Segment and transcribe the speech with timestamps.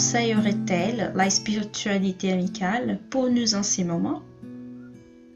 [0.00, 4.22] conseillerait-elle la spiritualité amicale pour nous en ces moments?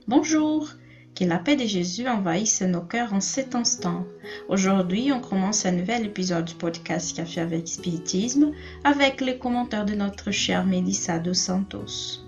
[0.08, 0.70] Bonjour,
[1.14, 4.06] que la paix de Jésus envahisse nos cœurs en cet instant.
[4.48, 8.52] Aujourd'hui, on commence un nouvel épisode du podcast Café avec Spiritisme
[8.84, 12.22] avec les commentaires de notre chère Melissa dos Santos.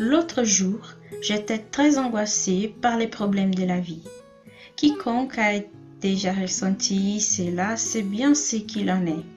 [0.00, 0.80] L'autre jour,
[1.22, 4.02] j'étais très angoissée par les problèmes de la vie.
[4.74, 5.60] Quiconque a
[6.00, 9.35] déjà ressenti cela sait bien ce qu'il en est.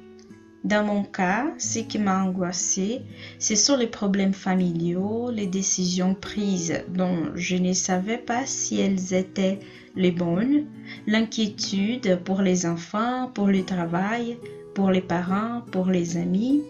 [0.65, 3.01] Dans mon cas, ce qui m'a angoissée,
[3.39, 9.13] ce sont les problèmes familiaux, les décisions prises dont je ne savais pas si elles
[9.13, 9.59] étaient
[9.95, 10.65] les bonnes,
[11.07, 14.37] l'inquiétude pour les enfants, pour le travail,
[14.75, 16.63] pour les parents, pour les amis,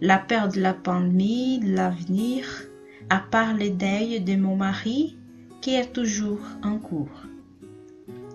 [0.00, 2.44] la peur de la pandémie, de l'avenir,
[3.08, 5.16] à part le deuil de mon mari
[5.60, 7.22] qui est toujours en cours.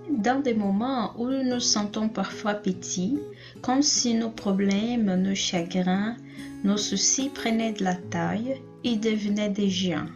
[0.09, 3.19] Dans des moments où nous nous sentons parfois petits,
[3.61, 6.15] comme si nos problèmes, nos chagrins,
[6.63, 10.09] nos soucis prenaient de la taille et devenaient des géants.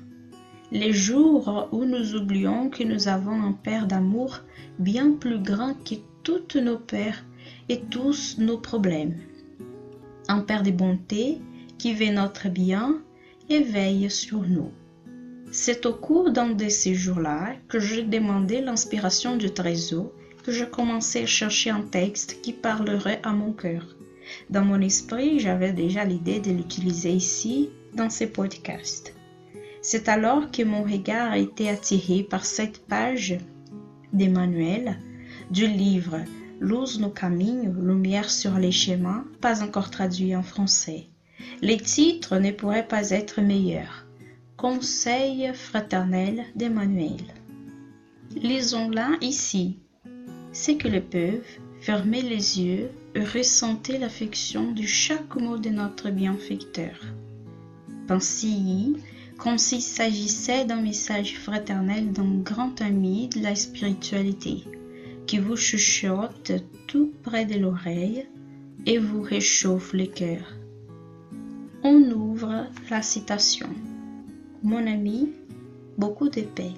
[0.71, 4.41] Les jours où nous oublions que nous avons un Père d'amour
[4.77, 7.23] bien plus grand que toutes nos pères
[7.69, 9.15] et tous nos problèmes.
[10.27, 11.39] Un Père de bonté
[11.77, 13.02] qui veut notre bien
[13.49, 14.71] et veille sur nous.
[15.59, 20.11] C'est au cours d'un de ces jours-là que j'ai demandé l'inspiration du trésor,
[20.44, 23.83] que je commençais à chercher un texte qui parlerait à mon cœur.
[24.52, 29.16] Dans mon esprit, j'avais déjà l'idée de l'utiliser ici, dans ces podcasts.
[29.81, 33.39] C'est alors que mon regard a été attiré par cette page
[34.14, 34.99] d'Emmanuel
[35.49, 36.19] du livre
[36.59, 41.08] Luz no caminho, lumière sur les chemins, pas encore traduit en français.
[41.64, 44.06] Les titres ne pourraient pas être meilleurs.
[44.57, 47.21] Conseil fraternel d'Emmanuel.
[48.35, 49.77] Lisons-la ici.
[50.51, 51.45] Ceux qui le peuvent,
[51.79, 56.95] fermez les yeux et ressentez l'affection de chaque mot de notre bienfaiteur.
[58.07, 58.95] Pensez-y
[59.37, 64.63] comme s'il s'agissait d'un message fraternel d'un grand ami de la spiritualité
[65.27, 66.51] qui vous chuchote
[66.87, 68.25] tout près de l'oreille
[68.87, 70.55] et vous réchauffe le cœur.
[71.83, 73.69] On ouvre la citation.
[74.70, 75.32] Mon ami,
[75.98, 76.73] beaucoup de paix.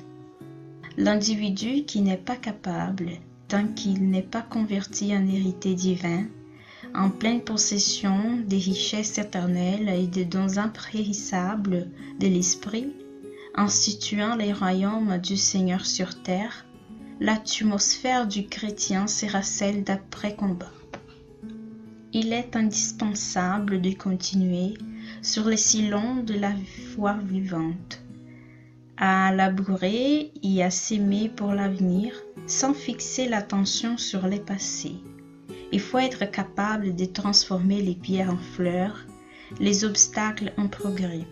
[0.95, 3.13] L'individu qui n'est pas capable,
[3.47, 6.27] tant qu'il n'est pas converti en hérité divin,
[6.93, 11.87] en pleine possession des richesses éternelles et des dons impérissables
[12.19, 12.93] de l'esprit,
[13.55, 16.67] instituant les royaumes du Seigneur sur terre,
[17.19, 20.73] l'atmosphère du chrétien sera celle d'après-combat.
[22.13, 24.75] Il est indispensable de continuer
[25.21, 26.53] sur les sillons de la
[26.93, 28.01] foi vivante,
[28.97, 32.13] à labourer et à s'aimer pour l'avenir
[32.47, 34.97] sans fixer l'attention sur les passés.
[35.71, 39.05] Il faut être capable de transformer les pierres en fleurs,
[39.59, 41.27] les obstacles en progrès.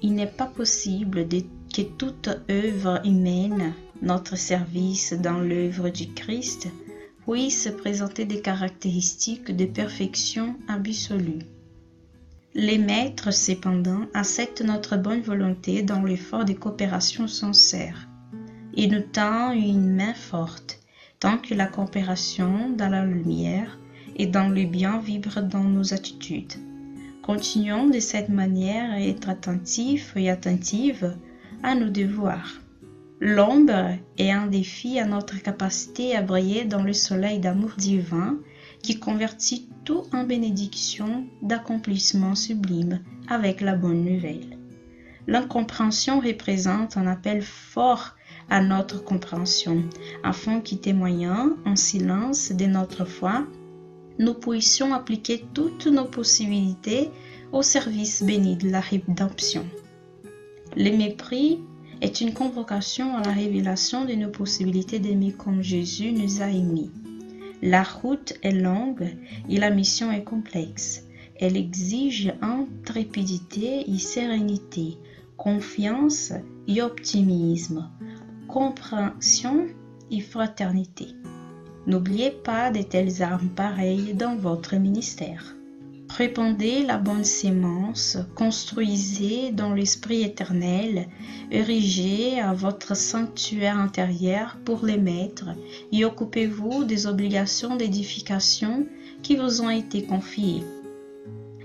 [0.00, 6.68] Il n'est pas possible que toute œuvre humaine, notre service dans l'œuvre du Christ,
[7.26, 11.46] puisse présenter des caractéristiques de perfection absolue.
[12.54, 18.08] Les maîtres, cependant, acceptent notre bonne volonté dans l'effort de coopération sincère
[18.76, 20.78] et nous tend une main forte,
[21.18, 23.78] tant que la coopération dans la lumière
[24.16, 26.52] et dans le bien vibre dans nos attitudes.
[27.22, 31.16] Continuons de cette manière à être attentifs et attentives
[31.62, 32.60] à nos devoirs.
[33.20, 38.38] L'ombre est un défi à notre capacité à briller dans le soleil d'amour divin
[38.82, 44.58] qui convertit tout en bénédiction d'accomplissement sublime avec la bonne nouvelle.
[45.26, 48.16] L'incompréhension représente un appel fort
[48.50, 49.84] à notre compréhension,
[50.24, 53.46] afin qu'y témoignant en silence de notre foi,
[54.18, 57.08] nous puissions appliquer toutes nos possibilités
[57.52, 59.64] au service béni de la rédemption.
[60.76, 61.60] Le mépris
[62.00, 66.90] est une convocation à la révélation de nos possibilités d'aimer comme Jésus nous a aimés.
[67.64, 69.16] La route est longue
[69.48, 71.04] et la mission est complexe.
[71.38, 74.98] Elle exige intrépidité et sérénité,
[75.36, 76.32] confiance
[76.66, 77.88] et optimisme,
[78.48, 79.68] compréhension
[80.10, 81.06] et fraternité.
[81.86, 85.54] N'oubliez pas de telles armes pareilles dans votre ministère.
[86.16, 91.08] Répandez la bonne sémence, construisez dans l'Esprit éternel,
[91.50, 95.48] érigez à votre sanctuaire intérieur pour les maîtres
[95.90, 98.86] et occupez-vous des obligations d'édification
[99.22, 100.62] qui vous ont été confiées.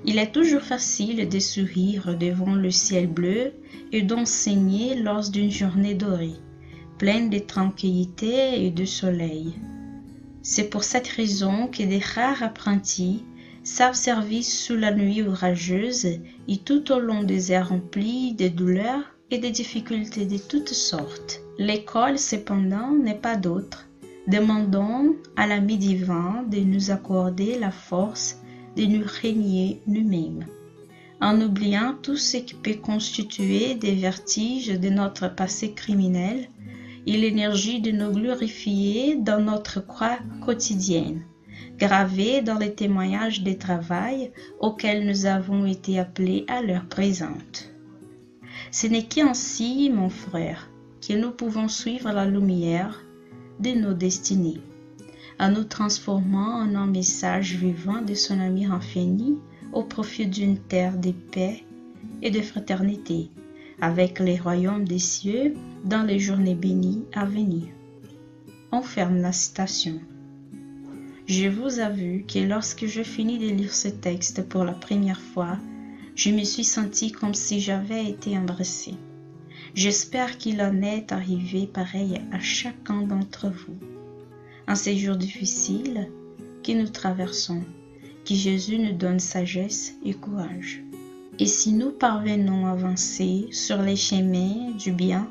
[0.05, 3.51] Il est toujours facile de sourire devant le ciel bleu
[3.91, 6.39] et d'enseigner lors d'une journée dorée,
[6.97, 9.55] pleine de tranquillité et de soleil.
[10.41, 13.25] C'est pour cette raison que des rares apprentis
[13.67, 19.03] savent servir sous la nuit orageuse et tout au long des airs remplis de douleurs
[19.29, 21.41] et de difficultés de toutes sortes.
[21.59, 23.85] L'école, cependant, n'est pas d'autre.
[24.25, 28.37] Demandons à l'ami divin de nous accorder la force
[28.77, 30.45] de nous régner nous-mêmes,
[31.19, 36.49] en oubliant tout ce qui peut constituer des vertiges de notre passé criminel
[37.05, 41.25] et l'énergie de nous glorifier dans notre croix quotidienne,
[41.77, 47.71] gravée dans les témoignages de travail auxquels nous avons été appelés à l'heure présente.
[48.71, 50.69] Ce n'est qu'ainsi, mon frère,
[51.07, 53.03] que nous pouvons suivre la lumière
[53.59, 54.61] de nos destinées,
[55.39, 59.37] en nous transformant en un message vivant de son amour infini
[59.71, 61.63] au profit d'une terre de paix
[62.21, 63.29] et de fraternité,
[63.79, 65.53] avec les royaumes des cieux
[65.85, 67.67] dans les journées bénies à venir.
[68.71, 69.99] On ferme la citation.
[71.27, 75.57] Je vous avoue que lorsque je finis de lire ce texte pour la première fois,
[76.15, 78.93] je me suis senti comme si j'avais été embrassée.
[79.75, 83.75] J'espère qu'il en est arrivé pareil à chacun d'entre vous.
[84.69, 86.09] En ces jours difficiles
[86.63, 87.61] que nous traversons,
[88.25, 90.81] que Jésus nous donne sagesse et courage.
[91.39, 95.29] Et si nous parvenons à avancer sur les chemins du bien,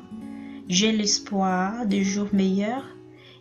[0.69, 2.85] j'ai l'espoir de jours meilleurs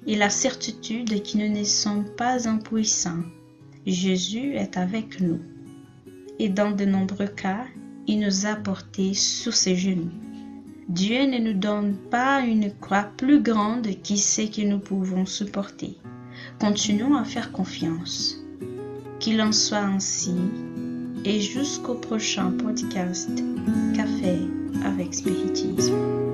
[0.06, 3.25] et la certitude nous ne sommes pas impuissants.
[3.87, 5.41] Jésus est avec nous.
[6.38, 7.64] Et dans de nombreux cas,
[8.06, 10.11] il nous a portés sous ses genoux.
[10.88, 15.97] Dieu ne nous donne pas une croix plus grande qui sait que nous pouvons supporter.
[16.61, 18.37] Continuons à faire confiance.
[19.19, 20.35] Qu'il en soit ainsi
[21.25, 23.31] et jusqu'au prochain podcast
[23.97, 24.38] Café
[24.85, 26.25] avec Spiritisme.